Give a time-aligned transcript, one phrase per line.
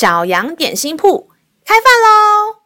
[0.00, 1.28] 小羊点心铺
[1.62, 2.56] 开饭喽！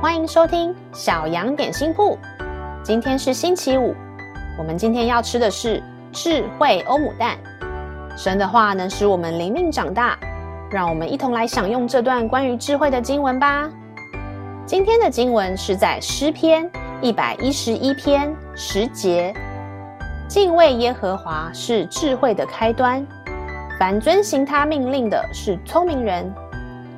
[0.00, 2.16] 欢迎收听小羊点心铺。
[2.80, 3.92] 今天是星期五，
[4.56, 5.82] 我们今天要吃的是
[6.12, 7.36] 智慧欧姆蛋。
[8.16, 10.16] 神的话能使我们灵命长大，
[10.70, 13.68] 让我们一同来享用这段关于智慧的经文吧。
[14.64, 16.70] 今天的经文是在诗篇
[17.02, 19.34] 一百一十一篇十节：
[20.28, 23.04] 敬畏耶和华是智慧的开端。
[23.78, 26.32] 凡遵行他命令的是聪明人，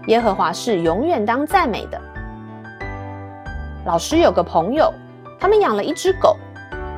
[0.08, 1.98] 耶和华是永远当赞美的。
[3.86, 4.92] 老师有个朋友，
[5.40, 6.36] 他们养了一只狗，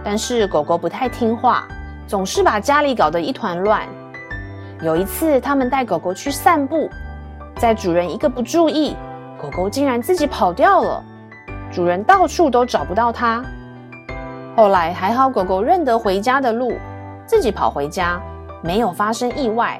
[0.02, 1.68] 但是狗狗不太听话，
[2.08, 3.86] 总是把家里搞得一团乱。
[4.82, 6.90] 有一次，他们带狗狗去散步，
[7.56, 8.96] 在主人一个不注意，
[9.40, 11.04] 狗狗竟然自己跑掉了，
[11.70, 13.44] 主人到处都找不到它。
[14.56, 16.72] 后来还好，狗狗认得回家的路，
[17.26, 18.20] 自己跑回家。
[18.62, 19.78] 没有发生意外，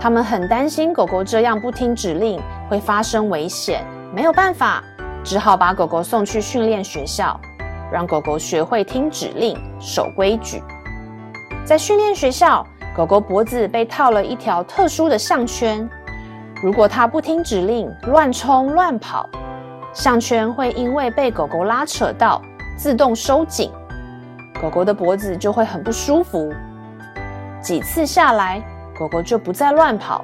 [0.00, 4.82] 他们很担心狗狗这样不听指令会发生危险，没有办法，
[5.24, 7.38] 只好把狗狗送去训练学校，
[7.90, 10.62] 让狗狗学会听指令、守规矩。
[11.64, 15.88] 在训练学校，狗狗脖子被套了一条特殊的项圈，
[16.62, 19.28] 如果它不听指令、乱冲乱跑，
[19.92, 22.40] 项圈会因为被狗狗拉扯到
[22.76, 23.70] 自动收紧，
[24.60, 26.52] 狗狗的脖子就会很不舒服。
[27.64, 28.62] 几次下来，
[28.94, 30.22] 狗狗就不再乱跑，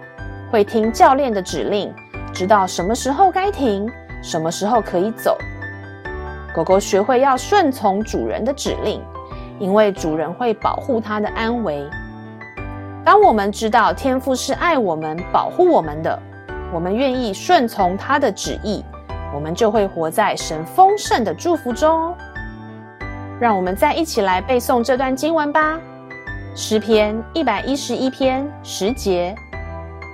[0.52, 1.90] 会听教练的指令，
[2.34, 3.90] 知道什么时候该停，
[4.22, 5.38] 什么时候可以走。
[6.54, 9.02] 狗狗学会要顺从主人的指令，
[9.58, 11.82] 因为主人会保护它的安危。
[13.02, 16.18] 当我们知道天父是爱我们、保护我们的，
[16.70, 18.84] 我们愿意顺从他的旨意，
[19.34, 22.14] 我们就会活在神丰盛的祝福中哦。
[23.40, 25.80] 让我们再一起来背诵这段经文吧。
[26.52, 29.32] 诗篇一百一十一篇十节：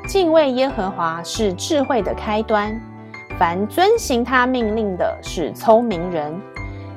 [0.07, 2.79] 敬畏耶和华是智慧的开端，
[3.39, 6.39] 凡遵行他命令的是聪明人。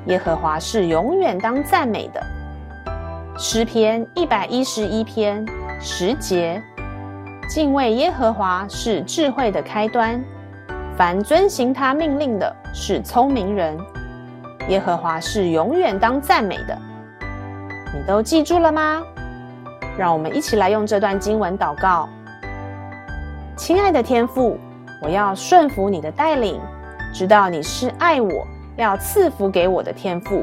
[0.06, 2.22] 耶和华是永远当赞美的。
[3.38, 5.44] 诗篇一百一十一篇
[5.80, 6.62] 十节：
[7.48, 10.22] 敬畏耶和华是智慧的开端，
[10.98, 13.78] 凡遵行他命令的是聪明人。
[14.68, 16.78] 耶和华是永远当赞美的。
[17.94, 19.02] 你都记住了吗？
[20.00, 22.08] 让我们一起来用这段经文祷告。
[23.54, 24.58] 亲爱的天父，
[25.02, 26.58] 我要顺服你的带领，
[27.12, 28.46] 知道你是爱我，
[28.78, 30.42] 要赐福给我的天父。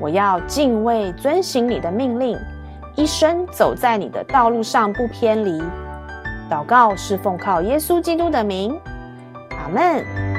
[0.00, 2.36] 我要敬畏遵行你的命令，
[2.96, 5.62] 一生走在你的道路上不偏离。
[6.50, 8.76] 祷告是奉靠耶稣基督的名，
[9.50, 10.31] 阿门。